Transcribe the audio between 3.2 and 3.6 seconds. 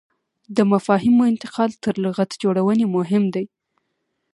دی.